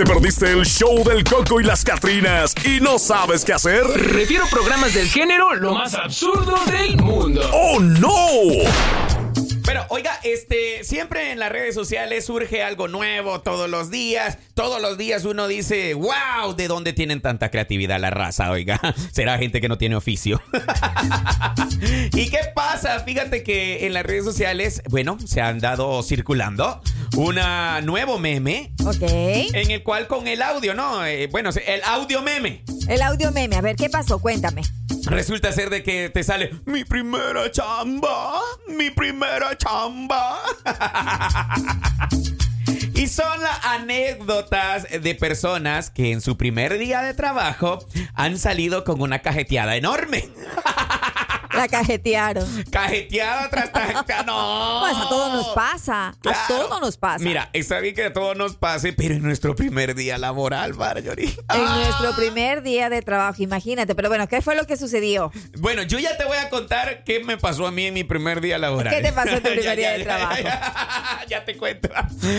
¿Te 0.00 0.06
perdiste 0.06 0.50
el 0.50 0.64
show 0.64 1.04
del 1.04 1.22
Coco 1.24 1.60
y 1.60 1.64
las 1.64 1.84
Catrinas 1.84 2.54
y 2.64 2.80
no 2.80 2.98
sabes 2.98 3.44
qué 3.44 3.52
hacer? 3.52 3.84
Refiero 3.84 4.46
programas 4.50 4.94
del 4.94 5.06
género 5.06 5.54
lo 5.54 5.74
más 5.74 5.92
absurdo 5.92 6.56
del 6.64 6.96
mundo. 6.96 7.42
¡Oh, 7.52 7.78
no! 7.78 8.16
Pero 9.62 9.84
oiga, 9.90 10.18
este, 10.22 10.84
siempre 10.84 11.32
en 11.32 11.38
las 11.38 11.52
redes 11.52 11.74
sociales 11.74 12.24
surge 12.24 12.62
algo 12.62 12.88
nuevo 12.88 13.42
todos 13.42 13.68
los 13.68 13.90
días. 13.90 14.38
Todos 14.54 14.80
los 14.80 14.96
días 14.96 15.26
uno 15.26 15.48
dice, 15.48 15.92
wow, 15.92 16.56
¿de 16.56 16.66
dónde 16.66 16.94
tienen 16.94 17.20
tanta 17.20 17.50
creatividad 17.50 18.00
la 18.00 18.08
raza? 18.08 18.50
Oiga, 18.50 18.80
será 19.12 19.36
gente 19.36 19.60
que 19.60 19.68
no 19.68 19.76
tiene 19.76 19.96
oficio. 19.96 20.42
¿Y 22.14 22.30
qué 22.30 22.40
pasa? 22.54 23.00
Fíjate 23.00 23.42
que 23.42 23.86
en 23.86 23.92
las 23.92 24.04
redes 24.04 24.24
sociales, 24.24 24.82
bueno, 24.88 25.18
se 25.26 25.42
han 25.42 25.58
dado 25.58 26.02
circulando 26.02 26.80
un 27.16 27.38
nuevo 27.84 28.18
meme. 28.18 28.72
Ok. 28.84 29.02
En 29.02 29.70
el 29.70 29.82
cual 29.82 30.06
con 30.06 30.26
el 30.28 30.42
audio, 30.42 30.74
¿no? 30.74 31.04
Eh, 31.04 31.26
bueno, 31.28 31.50
el 31.66 31.82
audio 31.84 32.22
meme. 32.22 32.64
El 32.88 33.02
audio 33.02 33.32
meme, 33.32 33.56
a 33.56 33.60
ver, 33.60 33.76
¿qué 33.76 33.88
pasó? 33.88 34.18
Cuéntame. 34.18 34.62
Resulta 35.04 35.52
ser 35.52 35.70
de 35.70 35.82
que 35.82 36.10
te 36.10 36.22
sale 36.22 36.50
mi 36.66 36.84
primera 36.84 37.50
chamba, 37.50 38.40
mi 38.68 38.90
primera 38.90 39.56
chamba. 39.56 40.38
Y 43.00 43.06
son 43.06 43.42
las 43.42 43.64
anécdotas 43.64 44.86
de 44.90 45.14
personas 45.14 45.88
que 45.88 46.12
en 46.12 46.20
su 46.20 46.36
primer 46.36 46.76
día 46.76 47.00
de 47.00 47.14
trabajo 47.14 47.78
han 48.12 48.38
salido 48.38 48.84
con 48.84 49.00
una 49.00 49.20
cajeteada 49.20 49.76
enorme. 49.76 50.28
La 51.54 51.68
cajetearon. 51.68 52.64
Cajeteada 52.70 53.48
tras 53.50 53.70
cajeteada. 53.70 54.22
No. 54.24 54.80
Pues 54.90 54.96
a 54.96 55.08
todos 55.08 55.32
nos 55.32 55.48
pasa. 55.54 56.14
Claro. 56.20 56.38
A 56.38 56.46
todos 56.48 56.80
nos 56.80 56.96
pasa. 56.96 57.22
Mira, 57.24 57.50
está 57.52 57.80
bien 57.80 57.94
que 57.94 58.04
a 58.04 58.12
todos 58.12 58.36
nos 58.36 58.56
pase, 58.56 58.92
pero 58.92 59.14
en 59.14 59.22
nuestro 59.22 59.54
primer 59.54 59.94
día 59.94 60.16
laboral, 60.18 60.74
Marjorie. 60.74 61.36
En 61.52 61.64
nuestro 61.64 62.14
primer 62.16 62.62
día 62.62 62.88
de 62.88 63.02
trabajo, 63.02 63.42
imagínate. 63.42 63.94
Pero 63.94 64.08
bueno, 64.08 64.26
¿qué 64.28 64.40
fue 64.42 64.54
lo 64.56 64.66
que 64.66 64.76
sucedió? 64.76 65.30
Bueno, 65.58 65.82
yo 65.82 65.98
ya 65.98 66.16
te 66.16 66.24
voy 66.24 66.36
a 66.38 66.48
contar 66.50 67.04
qué 67.04 67.22
me 67.22 67.36
pasó 67.36 67.66
a 67.66 67.70
mí 67.70 67.86
en 67.86 67.94
mi 67.94 68.04
primer 68.04 68.40
día 68.40 68.58
laboral. 68.58 68.94
¿Qué 68.94 69.02
te 69.02 69.12
pasó 69.12 69.30
en 69.36 69.42
tu 69.42 69.48
primer 69.50 69.64
Ya, 69.64 69.74
día 69.76 69.92
ya, 69.92 69.98
de 69.98 70.04
trabajo? 70.04 70.42
Ya, 70.42 71.20
ya 71.28 71.44
te 71.44 71.56
cuento. 71.56 71.88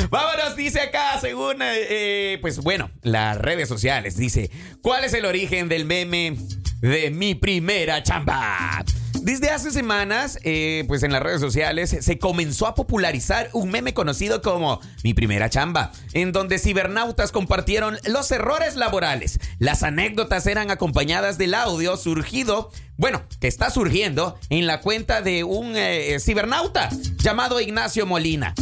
Vámonos, 0.10 0.56
dice 0.56 0.82
acá, 0.82 1.20
según, 1.22 1.58
eh, 1.62 2.38
pues 2.42 2.60
bueno, 2.60 2.90
las 3.04 3.38
redes 3.38 3.70
sociales, 3.70 4.18
dice, 4.18 4.50
¿cuál 4.82 5.04
es 5.04 5.14
el 5.14 5.26
origen 5.26 5.70
del 5.70 5.86
meme 5.86 6.36
de 6.82 7.12
mi 7.12 7.36
primera 7.36 8.02
chamba? 8.04 8.84
Desde 9.22 9.52
hace 9.52 9.70
semanas, 9.70 10.40
eh, 10.44 10.84
pues 10.88 11.04
en 11.04 11.12
las 11.12 11.22
redes 11.22 11.42
sociales 11.42 11.96
se 12.02 12.18
comenzó 12.18 12.66
a 12.66 12.74
popularizar 12.74 13.50
un 13.54 13.70
meme 13.70 13.94
conocido 13.94 14.42
como 14.42 14.80
Mi 15.04 15.14
primera 15.14 15.48
chamba, 15.48 15.92
en 16.14 16.32
donde 16.32 16.58
cibernautas 16.58 17.32
compartieron 17.32 18.00
los 18.06 18.32
errores 18.32 18.76
laborales. 18.76 19.40
Las 19.60 19.84
anécdotas 19.84 20.48
eran 20.48 20.72
acompañadas 20.72 21.38
del 21.38 21.54
audio 21.54 21.98
surgido, 21.98 22.72
bueno, 22.98 23.22
que 23.40 23.48
está 23.48 23.70
surgiendo 23.70 24.40
en 24.50 24.66
la 24.66 24.82
cuenta 24.82 25.22
de 25.22 25.44
un 25.44 25.76
eh, 25.76 26.18
cibernauta 26.20 26.90
llamado 27.18 27.62
Ignacio 27.62 28.08
Molina. 28.08 28.56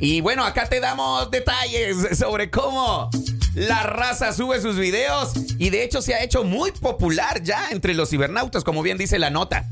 Y 0.00 0.20
bueno, 0.20 0.44
acá 0.44 0.68
te 0.68 0.80
damos 0.80 1.30
detalles 1.30 2.18
sobre 2.18 2.50
cómo 2.50 3.08
la 3.58 3.82
raza 3.82 4.32
sube 4.32 4.60
sus 4.60 4.76
videos 4.76 5.32
y 5.58 5.70
de 5.70 5.82
hecho 5.82 6.00
se 6.00 6.14
ha 6.14 6.22
hecho 6.22 6.44
muy 6.44 6.70
popular 6.72 7.42
ya 7.42 7.70
entre 7.70 7.94
los 7.94 8.10
cibernautas, 8.10 8.62
como 8.62 8.82
bien 8.82 8.98
dice 8.98 9.18
la 9.18 9.30
nota. 9.30 9.66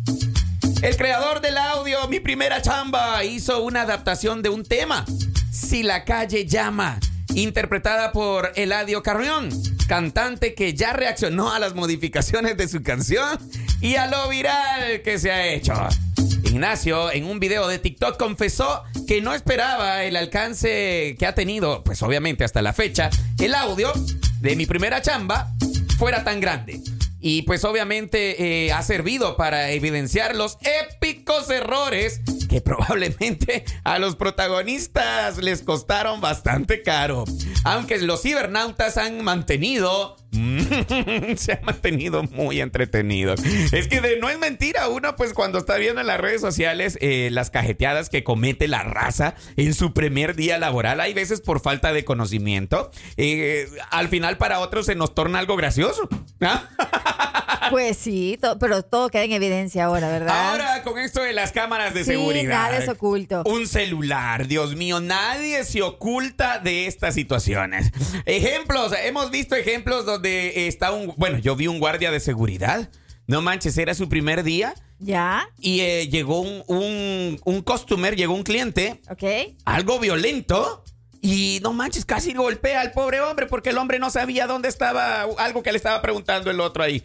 El 0.83 0.97
creador 0.97 1.41
del 1.41 1.57
audio, 1.57 2.07
mi 2.09 2.21
primera 2.21 2.61
chamba, 2.61 3.23
hizo 3.25 3.63
una 3.63 3.83
adaptación 3.83 4.43
de 4.43 4.49
un 4.49 4.65
tema, 4.65 5.05
Si 5.51 5.83
la 5.83 6.05
calle 6.05 6.47
llama, 6.47 6.99
interpretada 7.35 8.13
por 8.13 8.53
Eladio 8.57 9.03
Carrión, 9.03 9.49
cantante 9.89 10.55
que 10.55 10.75
ya 10.75 10.93
reaccionó 10.93 11.53
a 11.53 11.59
las 11.59 11.75
modificaciones 11.75 12.57
de 12.57 12.69
su 12.69 12.83
canción 12.83 13.39
y 13.81 13.95
a 13.95 14.07
lo 14.07 14.29
viral 14.29 15.01
que 15.03 15.19
se 15.19 15.31
ha 15.31 15.47
hecho. 15.47 15.73
Ignacio, 16.57 17.13
en 17.13 17.27
un 17.27 17.39
video 17.39 17.69
de 17.69 17.79
TikTok, 17.79 18.17
confesó 18.17 18.83
que 19.07 19.21
no 19.21 19.35
esperaba 19.35 20.05
el 20.05 20.17
alcance 20.17 21.15
que 21.19 21.27
ha 21.27 21.35
tenido, 21.35 21.85
pues 21.85 22.03
obviamente 22.03 22.45
hasta 22.45 22.63
la 22.63 22.73
fecha, 22.73 23.11
el 23.39 23.55
audio 23.55 23.93
de 24.41 24.57
mi 24.57 24.65
primera 24.65 25.03
chamba 25.03 25.53
fuera 25.99 26.25
tan 26.25 26.41
grande. 26.41 26.81
Y 27.21 27.43
pues 27.43 27.63
obviamente 27.65 28.65
eh, 28.65 28.73
ha 28.73 28.83
servido 28.83 29.37
para 29.37 29.71
evidenciar 29.71 30.35
los 30.35 30.57
épicos 30.63 31.51
errores 31.51 32.23
que 32.49 32.61
probablemente 32.63 33.67
a 33.85 33.99
los 33.99 34.17
protagonistas 34.17 35.37
les 35.37 35.61
costaron 35.61 36.23
bastante 36.23 36.81
caro. 36.81 37.25
Aunque 37.67 37.99
los 37.99 38.23
cibernautas 38.23 38.97
han 38.97 39.23
mantenido... 39.23 40.17
se 41.37 41.53
han 41.53 41.65
mantenido 41.65 42.23
muy 42.25 42.61
entretenidos. 42.61 43.41
Es 43.73 43.89
que 43.89 44.01
de- 44.01 44.19
no 44.19 44.29
es 44.29 44.39
mentira, 44.39 44.89
uno 44.89 45.17
pues 45.17 45.33
cuando 45.33 45.59
está 45.59 45.77
viendo 45.77 46.01
en 46.03 46.07
las 46.07 46.21
redes 46.21 46.41
sociales 46.43 46.99
eh, 47.01 47.29
las 47.33 47.49
cajeteadas 47.51 48.11
que 48.11 48.23
comete 48.23 48.69
la 48.69 48.83
raza 48.83 49.35
en 49.57 49.73
su 49.73 49.95
primer 49.95 50.37
día 50.37 50.59
laboral, 50.59 51.01
hay 51.01 51.15
veces 51.15 51.41
por 51.41 51.61
falta 51.61 51.93
de 51.95 52.05
conocimiento, 52.05 52.91
eh, 53.17 53.67
al 53.91 54.09
final 54.09 54.37
para 54.37 54.59
otros 54.61 54.87
se 54.87 54.95
nos 54.95 55.15
torna 55.15 55.39
algo 55.39 55.57
gracioso. 55.57 56.09
¿ah? 56.43 56.65
Pues 57.71 57.97
sí, 57.97 58.39
to- 58.41 58.61
pero 58.61 58.83
todo 58.85 59.09
queda 59.09 59.25
en 59.25 59.33
evidencia 59.33 59.87
ahora, 59.87 60.09
¿verdad? 60.09 60.51
Ahora 60.51 60.83
con 60.85 61.01
esto 61.01 61.21
de 61.23 61.33
las 61.33 61.51
cámaras 61.51 61.95
de 61.95 62.05
Sí, 62.05 62.13
seguridad. 62.13 62.49
nada 62.49 62.79
es 62.79 62.89
oculto. 62.89 63.43
Un 63.45 63.67
celular, 63.67 64.47
Dios 64.47 64.77
mío, 64.77 65.01
nadie 65.01 65.65
se 65.65 65.83
oculta 65.83 66.61
de 66.61 66.87
estas 66.87 67.17
Ejemplos, 68.25 68.93
hemos 69.05 69.31
visto 69.31 69.55
ejemplos 69.55 70.05
donde 70.07 70.67
está 70.69 70.93
un, 70.93 71.13
bueno, 71.17 71.39
yo 71.39 71.57
vi 71.57 71.67
un 71.67 71.79
guardia 71.79 72.11
de 72.11 72.21
seguridad. 72.21 72.91
No 73.27 73.43
manches, 73.43 73.77
era 73.79 73.93
su 73.95 74.09
primer 74.09 74.45
día 74.45 74.73
¿Ya? 75.01 75.49
y 75.59 75.81
eh, 75.81 76.09
llegó 76.09 76.41
un, 76.41 76.63
un, 76.69 77.41
un 77.45 77.61
customer, 77.63 78.15
llegó 78.15 78.35
un 78.35 78.45
cliente, 78.45 79.01
¿Ok? 79.11 79.25
algo 79.65 79.99
violento. 79.99 80.85
Y 81.23 81.61
no 81.63 81.73
manches, 81.73 82.05
casi 82.05 82.35
golpea 82.35 82.81
al 82.81 82.93
pobre 82.93 83.21
hombre 83.21 83.47
porque 83.47 83.71
el 83.71 83.79
hombre 83.79 83.99
no 83.99 84.11
sabía 84.11 84.47
dónde 84.47 84.69
estaba 84.69 85.23
algo 85.39 85.63
que 85.63 85.73
le 85.73 85.79
estaba 85.79 86.03
preguntando 86.03 86.51
el 86.51 86.61
otro 86.61 86.83
ahí. 86.83 87.03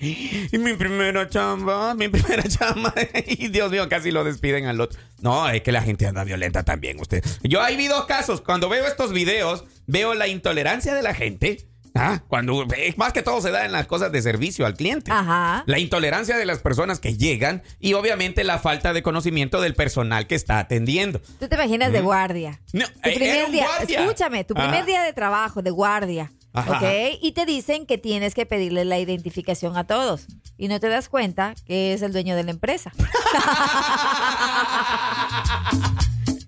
Y 0.51 0.57
mi 0.57 0.73
primera 0.73 1.29
chamba, 1.29 1.94
mi 1.95 2.07
primera 2.07 2.44
chamba. 2.47 2.94
Y 3.25 3.47
Dios 3.50 3.71
mío, 3.71 3.88
casi 3.88 4.11
lo 4.11 4.23
despiden 4.23 4.66
al 4.66 4.81
otro. 4.81 5.00
No, 5.19 5.47
es 5.50 5.61
que 5.61 5.71
la 5.71 5.81
gente 5.81 6.07
anda 6.07 6.23
violenta 6.23 6.63
también, 6.63 7.00
usted. 7.00 7.23
Yo 7.44 7.61
ahí 7.61 7.77
vi 7.77 7.88
casos. 8.07 8.41
Cuando 8.41 8.69
veo 8.69 8.85
estos 8.85 9.11
videos, 9.11 9.66
veo 9.88 10.13
la 10.13 10.27
intolerancia 10.27 10.94
de 10.94 11.01
la 11.01 11.13
gente. 11.13 11.67
Ah, 11.94 12.22
cuando 12.28 12.66
eh, 12.75 12.94
más 12.97 13.12
que 13.12 13.22
todo 13.22 13.41
se 13.41 13.52
da 13.52 13.66
en 13.66 13.72
las 13.74 13.85
cosas 13.85 14.12
de 14.12 14.22
servicio 14.22 14.66
al 14.66 14.75
cliente. 14.75 15.12
Ajá. 15.12 15.63
La 15.68 15.78
intolerancia 15.79 16.38
de 16.38 16.46
las 16.46 16.59
personas 16.59 17.00
que 17.00 17.18
llegan 17.18 17.63
y 17.79 17.94
obviamente 17.94 18.44
la 18.46 18.59
falta 18.59 18.94
de 18.94 19.03
conocimiento 19.03 19.59
del 19.59 19.75
personal 19.75 20.25
que 20.28 20.35
está 20.35 20.59
atendiendo. 20.59 21.19
Tú 21.40 21.47
te 21.50 21.56
imaginas 21.56 21.91
de 21.91 22.01
guardia. 22.01 22.62
No, 22.74 22.85
Tu 22.88 23.09
eh, 23.09 23.16
primer 23.16 23.35
era 23.35 23.46
un 23.46 23.51
día, 23.51 23.66
guardia. 23.66 24.00
escúchame, 24.01 24.44
tu 24.46 24.53
primer 24.53 24.75
Ajá. 24.75 24.85
día 24.85 25.03
de 25.03 25.12
trabajo 25.13 25.62
de 25.62 25.72
guardia, 25.72 26.31
Ajá. 26.53 26.78
¿ok? 26.78 27.18
Y 27.22 27.34
te 27.34 27.46
dicen 27.46 27.85
que 27.85 27.97
tienes 27.97 28.34
que 28.35 28.46
pedirle 28.46 28.85
la 28.85 28.97
identificación 29.00 29.75
a 29.75 29.85
todos. 29.85 30.28
Y 30.57 30.68
no 30.69 30.80
te 30.80 30.88
das 30.90 31.09
cuenta 31.09 31.56
que 31.66 31.94
es 31.94 32.01
el 32.03 32.13
dueño 32.13 32.35
de 32.35 32.44
la 32.44 32.51
empresa. 32.51 32.91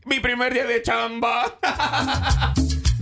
mi 0.06 0.20
primer 0.20 0.54
día 0.54 0.66
de 0.66 0.82
chamba. 0.82 1.58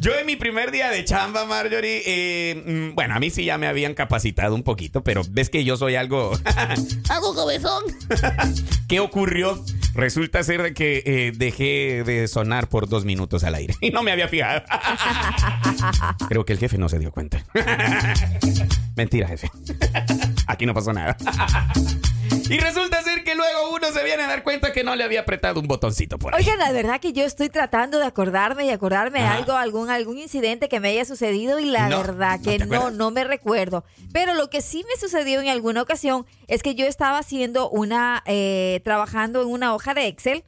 Yo 0.01 0.15
en 0.15 0.25
mi 0.25 0.35
primer 0.35 0.71
día 0.71 0.89
de 0.89 1.05
chamba, 1.05 1.45
Marjorie, 1.45 2.01
eh, 2.07 2.55
mm, 2.55 2.95
bueno, 2.95 3.13
a 3.13 3.19
mí 3.19 3.29
sí 3.29 3.45
ya 3.45 3.59
me 3.59 3.67
habían 3.67 3.93
capacitado 3.93 4.55
un 4.55 4.63
poquito, 4.63 5.03
pero 5.03 5.21
ves 5.29 5.51
que 5.51 5.63
yo 5.63 5.77
soy 5.77 5.93
algo... 5.93 6.31
algo 7.09 7.35
cabezón. 7.35 7.83
¿Qué 8.87 8.99
ocurrió? 8.99 9.63
Resulta 9.93 10.41
ser 10.41 10.63
de 10.63 10.73
que 10.73 11.03
eh, 11.05 11.33
dejé 11.35 12.03
de 12.03 12.27
sonar 12.27 12.67
por 12.67 12.89
dos 12.89 13.05
minutos 13.05 13.43
al 13.43 13.53
aire 13.53 13.75
y 13.81 13.91
no 13.91 14.01
me 14.01 14.11
había 14.11 14.27
fijado. 14.27 14.63
Creo 16.27 16.45
que 16.45 16.53
el 16.53 16.59
jefe 16.59 16.79
no 16.79 16.89
se 16.89 16.97
dio 16.97 17.11
cuenta. 17.11 17.45
Mentira, 18.95 19.27
jefe. 19.27 19.51
Aquí 20.51 20.65
no 20.65 20.73
pasó 20.73 20.91
nada. 20.93 21.15
Y 22.49 22.57
resulta 22.57 23.01
ser 23.01 23.23
que 23.23 23.33
luego 23.33 23.73
uno 23.73 23.87
se 23.93 24.03
viene 24.03 24.23
a 24.23 24.27
dar 24.27 24.43
cuenta 24.43 24.73
que 24.73 24.83
no 24.83 24.93
le 24.97 25.05
había 25.05 25.21
apretado 25.21 25.61
un 25.61 25.67
botoncito 25.67 26.17
por 26.19 26.35
ahí. 26.35 26.43
Oigan, 26.43 26.59
la 26.59 26.71
verdad 26.73 26.99
que 26.99 27.13
yo 27.13 27.23
estoy 27.23 27.47
tratando 27.47 27.97
de 27.97 28.03
acordarme 28.05 28.65
y 28.65 28.69
acordarme 28.71 29.19
de 29.19 29.25
Ajá. 29.25 29.37
algo, 29.37 29.53
algún, 29.53 29.89
algún 29.89 30.17
incidente 30.17 30.67
que 30.67 30.81
me 30.81 30.89
haya 30.89 31.05
sucedido 31.05 31.59
y 31.59 31.65
la 31.65 31.87
No, 31.87 31.99
verdad 31.99 32.39
¿no 32.39 32.43
que 32.43 32.59
no, 32.59 32.91
no 32.91 33.09
me 33.09 33.23
recuerdo. 33.23 33.85
Pero 34.11 34.33
lo 34.33 34.49
que 34.49 34.61
sí 34.61 34.83
me 34.89 34.99
sucedió 34.99 35.39
en 35.39 35.47
alguna 35.47 35.81
ocasión 35.81 36.25
es 36.47 36.61
que 36.61 36.75
yo 36.75 36.85
estaba 36.87 37.19
haciendo 37.19 37.69
una, 37.69 38.21
eh, 38.25 38.81
trabajando 38.83 39.41
en 39.41 39.47
una 39.47 39.73
hoja 39.73 39.93
de 39.93 40.07
Excel. 40.07 40.43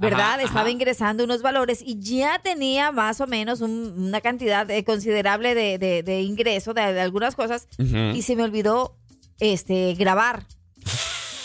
¿Verdad? 0.00 0.32
Ajá, 0.34 0.42
Estaba 0.42 0.60
ajá. 0.62 0.70
ingresando 0.70 1.22
unos 1.22 1.40
valores 1.40 1.80
y 1.80 2.00
ya 2.00 2.40
tenía 2.42 2.90
más 2.90 3.20
o 3.20 3.28
menos 3.28 3.60
un- 3.60 3.94
una 3.96 4.20
cantidad 4.20 4.68
eh, 4.68 4.82
considerable 4.82 5.54
de, 5.54 5.78
de- 5.78 6.02
de 6.02 6.20
ingreso 6.22 6.74
de, 6.74 6.92
de 6.92 7.00
algunas 7.00 7.36
cosas 7.36 7.68
y 7.78 8.22
se 8.22 8.34
me 8.34 8.42
olvidó 8.42 8.96
este 9.40 9.94
grabar. 9.94 10.44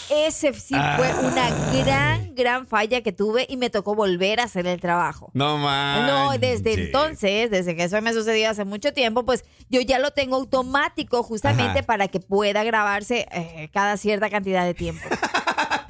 ese 0.10 0.54
sí 0.54 0.76
fue 0.96 1.14
una 1.24 1.50
gran, 1.84 2.34
gran 2.34 2.68
falla 2.68 3.02
que 3.02 3.12
tuve 3.12 3.46
y 3.48 3.58
me 3.58 3.70
tocó 3.70 3.94
volver 3.96 4.40
a 4.40 4.44
hacer 4.44 4.66
el 4.66 4.80
trabajo. 4.80 5.30
No 5.34 5.58
más. 5.58 6.08
No, 6.08 6.38
desde 6.38 6.74
entonces, 6.74 7.52
desde 7.52 7.76
que 7.76 7.84
eso 7.84 8.02
me 8.02 8.14
sucedió 8.14 8.50
hace 8.50 8.66
mucho 8.66 8.92
tiempo, 8.94 9.24
pues 9.24 9.46
yo 9.70 9.82
ya 9.82 10.00
lo 10.00 10.12
tengo 10.12 10.36
automático 10.36 11.22
justamente 11.24 11.80
Ajá. 11.80 11.84
para 11.84 12.08
que 12.08 12.20
pueda 12.20 12.64
grabarse 12.64 13.28
eh, 13.32 13.70
cada 13.72 13.98
cierta 13.98 14.30
cantidad 14.30 14.66
de 14.66 14.74
tiempo. 14.74 15.08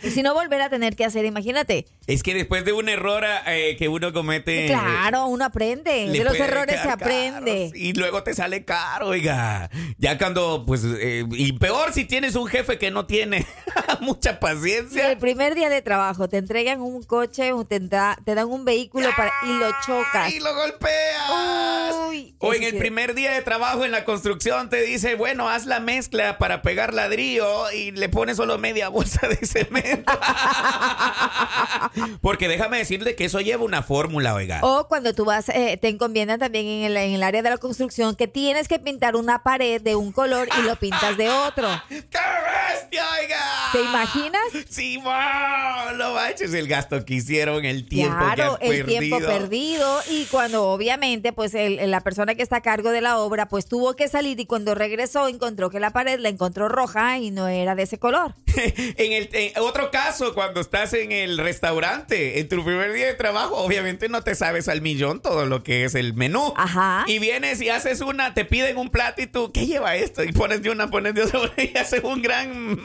y 0.03 0.09
si 0.11 0.21
no, 0.23 0.33
volver 0.33 0.61
a 0.61 0.69
tener 0.69 0.95
que 0.95 1.05
hacer, 1.05 1.25
imagínate. 1.25 1.85
Es 2.07 2.23
que 2.23 2.33
después 2.33 2.65
de 2.65 2.73
un 2.73 2.89
error 2.89 3.23
eh, 3.47 3.75
que 3.77 3.87
uno 3.87 4.11
comete. 4.13 4.67
Claro, 4.67 5.27
uno 5.27 5.45
aprende. 5.45 6.07
De 6.09 6.23
los 6.23 6.35
errores 6.35 6.79
se 6.81 6.89
aprende. 6.89 7.67
caro, 7.69 7.75
y 7.75 7.93
luego 7.93 8.23
te 8.23 8.33
sale 8.33 8.65
caro, 8.65 9.07
oiga. 9.09 9.69
Ya 9.97 10.17
cuando, 10.17 10.63
pues, 10.65 10.81
eh, 10.85 11.25
y 11.31 11.53
peor 11.53 11.93
si 11.93 12.05
tienes 12.05 12.35
un 12.35 12.47
jefe 12.47 12.77
que 12.77 12.91
no 12.91 13.05
tiene 13.05 13.45
mucha 14.01 14.39
paciencia. 14.39 15.11
el 15.11 15.17
primer 15.17 15.55
día 15.55 15.69
de 15.69 15.81
trabajo 15.81 16.27
te 16.29 16.37
entregan 16.37 16.81
un 16.81 17.03
coche 17.03 17.53
o 17.53 17.65
te, 17.65 17.79
da- 17.79 18.17
te 18.25 18.35
dan 18.35 18.47
un 18.47 18.65
vehículo 18.65 19.09
para, 19.15 19.31
y 19.43 19.57
lo 19.59 19.69
chocas. 19.85 20.33
Y 20.33 20.39
lo 20.39 20.53
golpeas. 20.55 21.95
Uy, 22.09 22.35
o 22.39 22.53
en 22.53 22.63
el 22.63 22.77
primer 22.77 23.13
día 23.15 23.31
de 23.33 23.41
trabajo 23.41 23.85
en 23.85 23.91
la 23.91 24.05
construcción 24.05 24.69
te 24.69 24.81
dice, 24.81 25.15
bueno, 25.15 25.49
haz 25.49 25.65
la 25.65 25.79
mezcla 25.79 26.37
para 26.37 26.61
pegar 26.61 26.93
ladrillo 26.93 27.71
y 27.71 27.91
le 27.91 28.09
pones 28.09 28.37
solo 28.37 28.57
media 28.57 28.89
bolsa 28.89 29.27
de 29.27 29.35
cemento. 29.45 29.88
Porque 32.21 32.47
déjame 32.47 32.77
decirle 32.77 33.15
que 33.15 33.25
eso 33.25 33.39
lleva 33.41 33.63
una 33.63 33.83
fórmula, 33.83 34.33
oiga. 34.33 34.59
O 34.63 34.87
cuando 34.87 35.13
tú 35.13 35.25
vas, 35.25 35.49
eh, 35.49 35.77
te 35.81 35.87
encomiendan 35.89 36.39
también 36.39 36.65
en 36.65 36.83
el, 36.85 36.97
en 36.97 37.13
el 37.13 37.23
área 37.23 37.41
de 37.41 37.49
la 37.49 37.57
construcción 37.57 38.15
que 38.15 38.27
tienes 38.27 38.67
que 38.67 38.79
pintar 38.79 39.15
una 39.15 39.43
pared 39.43 39.81
de 39.81 39.95
un 39.95 40.11
color 40.11 40.47
y 40.59 40.63
lo 40.63 40.75
pintas 40.75 41.17
de 41.17 41.29
otro. 41.29 41.67
¡Qué 41.89 41.95
bestia, 42.01 43.03
oiga! 43.21 43.41
¿Te 43.71 43.81
imaginas? 43.81 44.41
Sí, 44.69 44.97
wow, 44.97 45.95
no 45.95 46.13
manches 46.13 46.53
el 46.53 46.67
gasto 46.67 47.03
que 47.05 47.15
hicieron, 47.15 47.65
el 47.65 47.87
tiempo 47.87 48.17
claro, 48.17 48.57
que 48.59 48.65
has 48.65 48.71
el 48.71 48.77
perdido. 48.85 48.99
tiempo 48.99 49.19
perdido 49.27 49.99
y 50.09 50.25
cuando 50.25 50.69
obviamente 50.69 51.33
pues 51.33 51.53
el- 51.53 51.89
la 51.89 52.01
persona 52.01 52.35
que 52.35 52.43
está 52.43 52.57
a 52.57 52.61
cargo 52.61 52.91
de 52.91 53.01
la 53.01 53.17
obra 53.19 53.47
pues 53.47 53.67
tuvo 53.67 53.95
que 53.95 54.07
salir 54.07 54.39
y 54.39 54.45
cuando 54.45 54.75
regresó 54.75 55.27
encontró 55.27 55.69
que 55.69 55.79
la 55.79 55.91
pared 55.91 56.19
la 56.19 56.29
encontró 56.29 56.67
roja 56.69 57.17
y 57.19 57.31
no 57.31 57.47
era 57.47 57.75
de 57.75 57.83
ese 57.83 57.97
color. 57.99 58.33
en 58.55 59.11
el 59.13 59.29
en 59.31 59.53
otro 59.61 59.78
caso, 59.89 60.33
cuando 60.33 60.59
estás 60.61 60.93
en 60.93 61.11
el 61.11 61.37
restaurante, 61.37 62.39
en 62.39 62.49
tu 62.49 62.63
primer 62.63 62.91
día 62.93 63.07
de 63.07 63.13
trabajo, 63.13 63.55
obviamente 63.55 64.09
no 64.09 64.21
te 64.21 64.35
sabes 64.35 64.67
al 64.67 64.81
millón 64.81 65.21
todo 65.21 65.45
lo 65.45 65.63
que 65.63 65.85
es 65.85 65.95
el 65.95 66.13
menú. 66.13 66.53
Ajá. 66.57 67.05
Y 67.07 67.19
vienes 67.19 67.61
y 67.61 67.69
haces 67.69 68.01
una, 68.01 68.33
te 68.33 68.43
piden 68.45 68.77
un 68.77 68.89
plato 68.89 69.21
y 69.21 69.27
tú, 69.27 69.51
¿qué 69.53 69.65
lleva 69.65 69.95
esto? 69.95 70.23
Y 70.23 70.31
pones 70.33 70.61
de 70.61 70.69
una, 70.69 70.89
pones 70.89 71.13
de 71.15 71.23
otra 71.23 71.51
y 71.63 71.77
haces 71.77 72.03
un 72.03 72.21
gran 72.21 72.77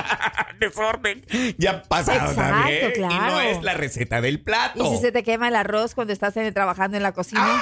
desorden. 0.58 1.24
Ya 1.58 1.82
pasado 1.82 2.30
Exacto, 2.30 2.40
también. 2.42 2.92
Y 2.96 3.00
no 3.00 3.08
claro. 3.08 3.40
es 3.40 3.62
la 3.62 3.74
receta 3.74 4.20
del 4.20 4.40
plato. 4.40 4.84
Y 4.84 4.96
si 4.96 5.02
se 5.02 5.12
te 5.12 5.22
quema 5.22 5.48
el 5.48 5.56
arroz 5.56 5.94
cuando 5.94 6.12
estás 6.12 6.36
en- 6.36 6.52
trabajando 6.54 6.96
en 6.96 7.02
la 7.02 7.12
cocina. 7.12 7.44
¡Ay, 7.44 7.60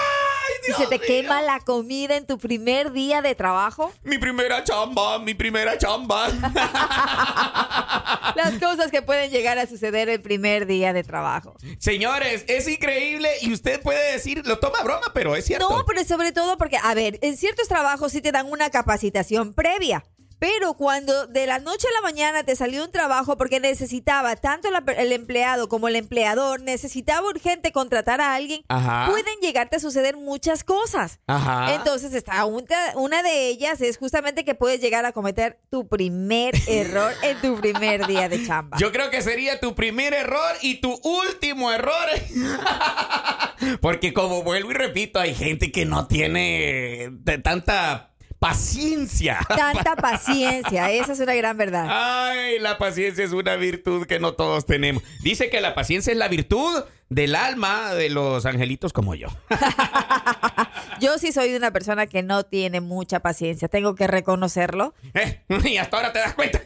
Si 0.66 0.72
Dios 0.72 0.78
se 0.78 0.86
te 0.86 0.98
mío! 0.98 1.06
quema 1.06 1.42
la 1.42 1.60
comida 1.60 2.16
en 2.16 2.26
tu 2.26 2.38
primer 2.38 2.92
día 2.92 3.22
de 3.22 3.34
trabajo. 3.34 3.92
Mi 4.02 4.18
primera 4.18 4.64
chamba, 4.64 5.18
mi 5.18 5.34
primera 5.34 5.78
chamba. 5.78 6.28
Las 8.36 8.58
cosas 8.60 8.90
que 8.90 9.02
pueden 9.02 9.30
llegar 9.30 9.58
a 9.58 9.66
suceder 9.66 10.08
el 10.08 10.20
primer 10.20 10.66
día 10.66 10.92
de 10.92 11.04
trabajo. 11.04 11.54
Señores, 11.78 12.44
es 12.48 12.68
increíble 12.68 13.28
y 13.40 13.52
usted 13.52 13.80
puede 13.80 14.12
decir, 14.12 14.46
lo 14.46 14.58
toma 14.58 14.82
broma, 14.82 15.06
pero 15.14 15.36
es 15.36 15.44
cierto. 15.44 15.68
No, 15.68 15.84
pero 15.86 16.04
sobre 16.04 16.32
todo 16.32 16.58
porque, 16.58 16.78
a 16.82 16.94
ver, 16.94 17.18
en 17.22 17.36
ciertos 17.36 17.68
trabajos 17.68 18.12
sí 18.12 18.20
te 18.20 18.32
dan 18.32 18.50
una 18.50 18.70
capacitación 18.70 19.54
previa. 19.54 20.04
Pero 20.38 20.74
cuando 20.74 21.26
de 21.26 21.46
la 21.46 21.58
noche 21.58 21.86
a 21.88 21.94
la 21.94 22.02
mañana 22.02 22.42
te 22.44 22.56
salió 22.56 22.84
un 22.84 22.90
trabajo 22.90 23.36
porque 23.36 23.58
necesitaba 23.60 24.36
tanto 24.36 24.70
la- 24.70 24.84
el 24.98 25.12
empleado 25.12 25.68
como 25.68 25.88
el 25.88 25.96
empleador, 25.96 26.60
necesitaba 26.60 27.26
urgente 27.28 27.72
contratar 27.72 28.20
a 28.20 28.34
alguien, 28.34 28.62
Ajá. 28.68 29.06
pueden 29.10 29.38
llegarte 29.40 29.76
a 29.76 29.80
suceder 29.80 30.16
muchas 30.16 30.62
cosas. 30.64 31.20
Ajá. 31.26 31.74
Entonces, 31.74 32.12
está 32.14 32.44
un- 32.44 32.66
una 32.96 33.22
de 33.22 33.48
ellas 33.48 33.80
es 33.80 33.96
justamente 33.98 34.44
que 34.44 34.54
puedes 34.54 34.80
llegar 34.80 35.04
a 35.06 35.12
cometer 35.12 35.58
tu 35.70 35.88
primer 35.88 36.54
error 36.68 37.12
en 37.22 37.40
tu 37.40 37.56
primer 37.60 38.06
día 38.06 38.28
de 38.28 38.44
chamba. 38.46 38.76
Yo 38.78 38.92
creo 38.92 39.10
que 39.10 39.22
sería 39.22 39.58
tu 39.60 39.74
primer 39.74 40.12
error 40.14 40.54
y 40.60 40.80
tu 40.80 40.92
último 41.02 41.72
error. 41.72 41.94
Porque 43.80 44.12
como 44.12 44.42
vuelvo 44.42 44.70
y 44.70 44.74
repito, 44.74 45.18
hay 45.18 45.34
gente 45.34 45.72
que 45.72 45.84
no 45.86 46.06
tiene 46.06 47.08
de 47.10 47.38
tanta 47.38 48.10
paciencia. 48.48 49.38
Tanta 49.48 49.96
paciencia, 49.96 50.90
esa 50.90 51.12
es 51.12 51.20
una 51.20 51.34
gran 51.34 51.56
verdad. 51.56 51.86
Ay, 51.88 52.58
la 52.60 52.78
paciencia 52.78 53.24
es 53.24 53.32
una 53.32 53.56
virtud 53.56 54.06
que 54.06 54.18
no 54.20 54.34
todos 54.34 54.66
tenemos. 54.66 55.02
Dice 55.22 55.50
que 55.50 55.60
la 55.60 55.74
paciencia 55.74 56.12
es 56.12 56.18
la 56.18 56.28
virtud 56.28 56.84
del 57.08 57.34
alma 57.34 57.94
de 57.94 58.10
los 58.10 58.46
angelitos 58.46 58.92
como 58.92 59.14
yo. 59.14 59.28
Yo 61.00 61.18
sí 61.18 61.30
soy 61.32 61.54
una 61.54 61.70
persona 61.72 62.06
que 62.06 62.22
no 62.22 62.44
tiene 62.44 62.80
mucha 62.80 63.20
paciencia, 63.20 63.68
tengo 63.68 63.94
que 63.94 64.06
reconocerlo. 64.06 64.94
Eh, 65.14 65.40
Y 65.64 65.76
hasta 65.76 65.96
ahora 65.96 66.12
te 66.12 66.20
das 66.20 66.34
cuenta. 66.34 66.60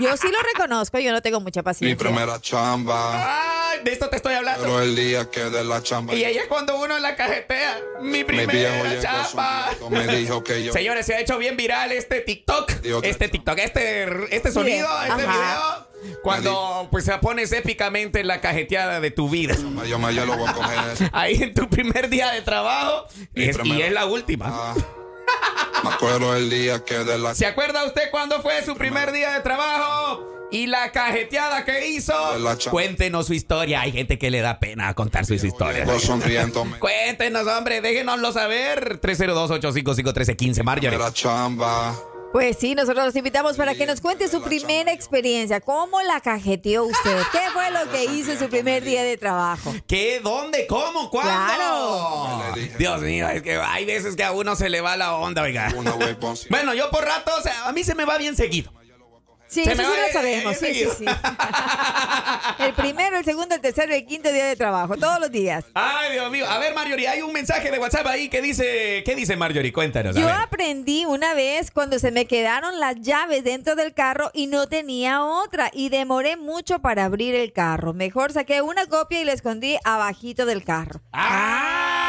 Yo 0.00 0.16
sí 0.16 0.28
lo 0.30 0.38
reconozco, 0.54 0.98
yo 0.98 1.12
no 1.12 1.22
tengo 1.22 1.40
mucha 1.40 1.60
Mi 1.60 1.64
paciencia. 1.64 1.96
primera 1.98 2.40
chamba. 2.40 3.12
Ay, 3.14 3.61
de 3.84 3.92
esto 3.92 4.08
te 4.08 4.16
estoy 4.16 4.34
hablando. 4.34 4.62
Pero 4.64 4.80
el 4.80 4.94
día 4.96 5.30
que 5.30 5.40
de 5.44 5.64
la 5.64 5.82
chamba. 5.82 6.14
Y 6.14 6.24
ella 6.24 6.42
es 6.42 6.46
cuando 6.48 6.76
uno 6.76 6.98
la 6.98 7.16
cajetea. 7.16 7.78
Mi 8.00 8.24
primera 8.24 9.00
chapa. 9.00 9.70
me 9.90 10.06
dijo 10.16 10.42
que 10.44 10.62
yo. 10.64 10.72
Señores, 10.72 11.06
se 11.06 11.14
ha 11.14 11.20
hecho 11.20 11.38
bien 11.38 11.56
viral 11.56 11.92
este 11.92 12.20
TikTok. 12.20 12.70
Este 13.02 13.28
TikTok, 13.28 13.58
este, 13.58 14.34
este 14.34 14.52
sonido, 14.52 14.88
Video. 14.88 15.02
este 15.02 15.22
Ajá. 15.26 15.86
video. 16.02 16.18
Cuando 16.22 16.88
pues 16.90 17.04
se 17.04 17.16
pones 17.18 17.52
épicamente 17.52 18.24
la 18.24 18.40
cajeteada 18.40 19.00
de 19.00 19.10
tu 19.10 19.28
vida. 19.28 19.54
Yo 19.86 20.10
yo 20.10 20.26
lo 20.26 20.36
voy 20.36 20.48
a 20.48 20.52
coger. 20.52 21.10
Ahí 21.12 21.42
en 21.42 21.54
tu 21.54 21.68
primer 21.68 22.08
día 22.08 22.30
de 22.32 22.42
trabajo. 22.42 23.06
Mi 23.34 23.44
Es- 23.44 23.58
y 23.64 23.82
es 23.82 23.92
la 23.92 24.06
última. 24.06 24.46
Ah, 24.48 24.74
me 25.84 25.90
acuerdo 25.90 26.34
el 26.36 26.50
día 26.50 26.84
que 26.84 26.98
de 26.98 27.18
la 27.18 27.34
¿Se 27.34 27.46
acuerda 27.46 27.84
usted 27.84 28.10
cuándo 28.10 28.40
fue 28.42 28.64
su 28.64 28.74
primer 28.76 29.12
día 29.12 29.32
de 29.32 29.40
trabajo? 29.40 30.31
Y 30.52 30.66
la 30.66 30.92
cajeteada 30.92 31.64
que 31.64 31.88
hizo. 31.88 32.38
La 32.38 32.56
Cuéntenos 32.70 33.26
su 33.26 33.32
historia. 33.32 33.80
Hay 33.80 33.90
gente 33.90 34.18
que 34.18 34.30
le 34.30 34.42
da 34.42 34.60
pena 34.60 34.92
contar 34.92 35.24
sus 35.24 35.42
historias. 35.42 35.88
Cuéntenos, 36.78 37.46
hombre, 37.46 37.80
déjenoslo 37.80 38.32
saber. 38.32 39.00
302-855-1315, 39.00 40.62
Marjorie. 40.62 40.90
Primera 40.90 41.12
chamba. 41.12 41.96
Pues 42.32 42.56
sí, 42.58 42.74
nosotros 42.74 43.04
los 43.06 43.16
invitamos 43.16 43.56
para 43.56 43.74
que 43.74 43.86
nos 43.86 44.00
cuente 44.00 44.28
su 44.28 44.42
primera 44.42 44.92
experiencia. 44.92 45.60
¿Cómo 45.60 46.00
la 46.02 46.20
cajeteó 46.20 46.84
usted? 46.84 47.18
¿Qué 47.30 47.40
fue 47.52 47.70
lo 47.70 47.90
que 47.90 48.04
hizo 48.04 48.32
en 48.32 48.38
su 48.38 48.48
primer 48.48 48.82
día 48.84 49.02
de 49.02 49.18
trabajo? 49.18 49.74
¿Qué? 49.86 50.20
¿Dónde? 50.22 50.66
¿Cómo? 50.66 51.10
¿Cuándo? 51.10 51.30
Claro. 51.30 52.54
Dios 52.78 53.00
mío, 53.02 53.28
es 53.28 53.42
que 53.42 53.56
hay 53.56 53.84
veces 53.84 54.16
que 54.16 54.24
a 54.24 54.32
uno 54.32 54.56
se 54.56 54.70
le 54.70 54.80
va 54.80 54.96
la 54.96 55.14
onda, 55.14 55.42
oiga. 55.42 55.74
Bueno, 56.48 56.72
yo 56.74 56.90
por 56.90 57.04
rato, 57.04 57.32
o 57.38 57.42
sea, 57.42 57.68
a 57.68 57.72
mí 57.72 57.84
se 57.84 57.94
me 57.94 58.06
va 58.06 58.16
bien 58.16 58.34
seguido. 58.34 58.72
Sí, 59.52 59.60
eso 59.60 59.82
sí 59.82 59.82
lo 59.82 60.12
sabemos. 60.12 60.56
Sí, 60.56 60.74
sí, 60.74 60.88
sí. 60.98 61.04
El 62.58 62.72
primero, 62.72 63.18
el 63.18 63.24
segundo, 63.24 63.54
el 63.54 63.60
tercero 63.60 63.92
y 63.92 63.96
el 63.96 64.06
quinto 64.06 64.32
día 64.32 64.46
de 64.46 64.56
trabajo, 64.56 64.96
todos 64.96 65.20
los 65.20 65.30
días. 65.30 65.66
Ay, 65.74 66.12
Dios 66.12 66.30
mío. 66.30 66.48
A 66.48 66.58
ver, 66.58 66.74
Marjorie, 66.74 67.06
hay 67.06 67.20
un 67.20 67.34
mensaje 67.34 67.70
de 67.70 67.78
WhatsApp 67.78 68.06
ahí 68.06 68.30
que 68.30 68.40
dice. 68.40 69.02
¿Qué 69.04 69.14
dice 69.14 69.36
Marjorie? 69.36 69.70
Cuéntanos. 69.70 70.16
Yo 70.16 70.26
aprendí 70.28 71.04
una 71.04 71.34
vez 71.34 71.70
cuando 71.70 71.98
se 71.98 72.12
me 72.12 72.24
quedaron 72.24 72.80
las 72.80 72.96
llaves 73.02 73.44
dentro 73.44 73.76
del 73.76 73.92
carro 73.92 74.30
y 74.32 74.46
no 74.46 74.68
tenía 74.68 75.22
otra 75.22 75.70
y 75.74 75.90
demoré 75.90 76.36
mucho 76.36 76.78
para 76.78 77.04
abrir 77.04 77.34
el 77.34 77.52
carro. 77.52 77.92
Mejor 77.92 78.32
saqué 78.32 78.62
una 78.62 78.86
copia 78.86 79.20
y 79.20 79.24
la 79.24 79.34
escondí 79.34 79.76
abajito 79.84 80.46
del 80.46 80.64
carro. 80.64 81.02
Ah, 81.12 82.01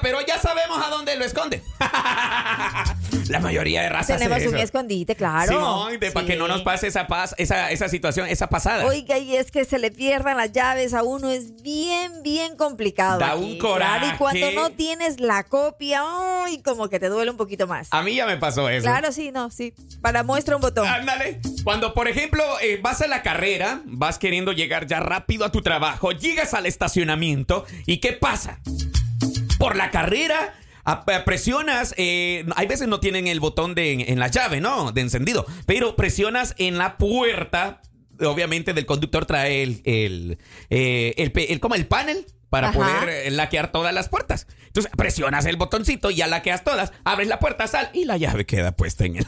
pero 0.00 0.18
ya 0.26 0.38
sabemos 0.38 0.84
a 0.84 0.88
dónde 0.90 1.16
lo 1.16 1.24
esconde. 1.24 1.62
La 3.28 3.40
mayoría 3.40 3.82
de 3.82 3.88
razas 3.88 4.18
Tenemos 4.18 4.38
un 4.46 4.54
eso. 4.54 4.62
escondite, 4.64 5.16
claro. 5.16 5.52
Simón, 5.52 5.98
de- 5.98 6.10
para 6.12 6.26
Sí. 6.26 6.32
que 6.32 6.38
no 6.38 6.46
nos 6.48 6.62
pase 6.62 6.86
esa 6.86 7.06
paz, 7.06 7.34
esa, 7.38 7.70
esa 7.70 7.88
situación, 7.88 8.28
esa 8.28 8.48
pasada. 8.48 8.86
Oiga, 8.86 9.18
y 9.18 9.36
es 9.36 9.50
que 9.50 9.64
se 9.64 9.78
le 9.78 9.90
pierdan 9.90 10.36
las 10.36 10.52
llaves 10.52 10.94
a 10.94 11.02
uno 11.02 11.30
es 11.30 11.60
bien, 11.62 12.22
bien 12.22 12.56
complicado. 12.56 13.18
Da 13.18 13.32
aquí. 13.32 13.42
un 13.42 13.58
coraje. 13.58 13.98
Claro, 14.00 14.14
y 14.14 14.18
cuando 14.18 14.50
no 14.52 14.70
tienes 14.70 15.20
la 15.20 15.42
copia, 15.44 16.02
¡ay! 16.44 16.62
como 16.62 16.88
que 16.88 17.00
te 17.00 17.08
duele 17.08 17.30
un 17.30 17.36
poquito 17.36 17.66
más. 17.66 17.88
A 17.90 18.02
mí 18.02 18.14
ya 18.14 18.26
me 18.26 18.36
pasó 18.36 18.68
eso. 18.68 18.84
Claro, 18.84 19.10
sí, 19.12 19.32
no, 19.32 19.50
sí. 19.50 19.74
Para 20.00 20.22
muestra 20.22 20.54
un 20.56 20.62
botón. 20.62 20.86
Ándale. 20.86 21.40
Cuando, 21.64 21.94
por 21.94 22.08
ejemplo, 22.08 22.44
eh, 22.60 22.78
vas 22.80 23.00
a 23.02 23.08
la 23.08 23.22
carrera, 23.22 23.80
vas 23.86 24.18
queriendo 24.18 24.52
llegar 24.52 24.86
ya 24.86 25.00
rápido 25.00 25.44
a 25.44 25.50
tu 25.52 25.62
trabajo, 25.62 26.12
llegas 26.12 26.54
al 26.54 26.66
estacionamiento 26.66 27.64
y 27.86 27.98
¿qué 27.98 28.12
pasa? 28.12 28.60
Por 29.58 29.76
la 29.76 29.90
carrera 29.90 30.54
presionas, 31.24 31.94
eh, 31.96 32.44
hay 32.54 32.66
veces 32.66 32.86
no 32.88 33.00
tienen 33.00 33.26
el 33.26 33.40
botón 33.40 33.74
de, 33.74 33.92
en 33.92 34.18
la 34.18 34.28
llave, 34.28 34.60
¿no? 34.60 34.92
De 34.92 35.00
encendido, 35.00 35.44
pero 35.66 35.96
presionas 35.96 36.54
en 36.58 36.78
la 36.78 36.96
puerta. 36.96 37.82
Obviamente 38.20 38.72
del 38.72 38.86
conductor 38.86 39.26
trae 39.26 39.62
el, 39.62 39.82
el, 39.84 40.38
eh, 40.70 41.12
el, 41.18 41.32
el- 41.34 41.60
el 41.74 41.86
panel 41.86 42.24
para 42.50 42.68
Ajá. 42.68 42.78
poder 42.78 43.08
eh, 43.08 43.30
laquear 43.30 43.72
todas 43.72 43.92
las 43.92 44.08
puertas. 44.08 44.46
Entonces 44.66 44.92
presionas 44.96 45.46
el 45.46 45.56
botoncito, 45.56 46.10
ya 46.10 46.26
laqueas 46.26 46.62
todas, 46.64 46.92
abres 47.04 47.28
la 47.28 47.38
puerta, 47.40 47.66
sal 47.66 47.90
y 47.92 48.04
la 48.04 48.16
llave 48.16 48.46
queda 48.46 48.72
puesta 48.72 49.04
en. 49.04 49.16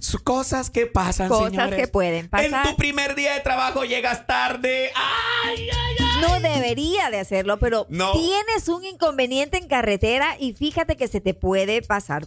Su- 0.00 0.22
Cosas 0.22 0.70
que 0.70 0.86
pasan, 0.86 1.28
Cosas 1.28 1.50
señores. 1.50 1.76
que 1.80 1.88
pueden 1.88 2.28
pasar. 2.28 2.46
En 2.66 2.70
tu 2.70 2.76
primer 2.76 3.14
día 3.14 3.34
de 3.34 3.40
trabajo 3.40 3.84
llegas 3.84 4.26
tarde. 4.26 4.90
¡Ay, 4.94 5.68
ay, 5.70 5.96
ay! 5.98 6.20
No 6.20 6.40
debería 6.40 7.10
de 7.10 7.18
hacerlo, 7.20 7.58
pero 7.58 7.86
No. 7.88 8.12
tienes 8.12 8.68
un 8.68 8.84
inconveniente 8.84 9.58
en 9.58 9.68
carretera 9.68 10.36
y 10.38 10.52
fíjate 10.54 10.96
que 10.96 11.08
se 11.08 11.20
te 11.20 11.34
puede 11.34 11.82
pasar 11.82 12.26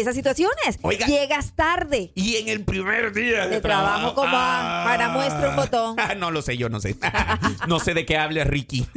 esas 0.00 0.14
situaciones. 0.14 0.78
Oiga. 0.82 1.06
Llegas 1.06 1.52
tarde. 1.54 2.12
Y 2.14 2.36
en 2.36 2.48
el 2.48 2.64
primer 2.64 3.12
día 3.12 3.46
de, 3.46 3.56
De 3.56 3.60
trabajo, 3.60 4.14
¿cómo 4.14 4.32
va? 4.32 4.82
Para 4.84 5.08
muestra 5.10 5.50
un 5.50 5.56
botón. 5.56 5.96
Ah, 6.04 6.14
No 6.14 6.30
lo 6.30 6.42
sé, 6.42 6.56
yo 6.56 6.68
no 6.68 6.80
sé. 6.80 6.96
no 7.68 7.80
sé 7.80 7.94
de 7.94 8.04
qué 8.04 8.16
hable 8.16 8.44
Ricky. 8.44 8.86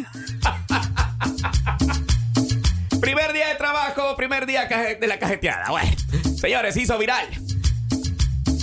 primer 3.01 3.33
día 3.33 3.47
de 3.47 3.55
trabajo, 3.55 4.15
primer 4.15 4.45
día 4.45 4.65
de 4.65 5.07
la 5.07 5.19
cajeteada. 5.19 5.69
Bueno, 5.69 5.91
señores, 6.39 6.75
hizo 6.77 6.97
viral. 6.97 7.27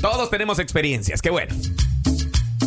Todos 0.01 0.31
tenemos 0.31 0.59
experiencias, 0.59 1.23
qué 1.23 1.31
bueno. 1.31 1.55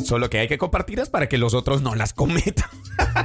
Solo 0.03 0.29
que 0.29 0.39
hay 0.39 0.47
que 0.47 0.57
compartirlas 0.57 1.09
para 1.09 1.27
que 1.27 1.37
los 1.37 1.53
otros 1.53 1.81
no 1.81 1.93
las 1.93 2.13
cometan. 2.13 2.69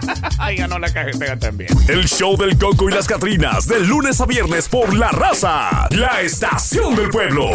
Ay, 0.38 0.56
ganó 0.56 0.78
la 0.78 0.92
cajetea 0.92 1.38
también. 1.38 1.70
El 1.88 2.06
show 2.06 2.36
del 2.36 2.56
Coco 2.58 2.88
y 2.88 2.92
las 2.92 3.06
Catrinas, 3.06 3.66
de 3.66 3.80
lunes 3.80 4.20
a 4.20 4.26
viernes 4.26 4.68
por 4.68 4.94
La 4.94 5.10
Raza, 5.10 5.88
la 5.90 6.20
estación 6.20 6.94
del 6.94 7.10
pueblo. 7.10 7.50